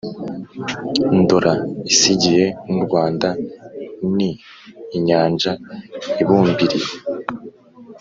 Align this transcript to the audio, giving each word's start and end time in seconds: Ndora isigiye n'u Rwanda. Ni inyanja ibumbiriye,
Ndora 1.19 1.53
isigiye 1.93 2.45
n'u 2.69 2.81
Rwanda. 2.85 3.27
Ni 4.15 4.29
inyanja 4.97 5.51
ibumbiriye, 6.21 6.89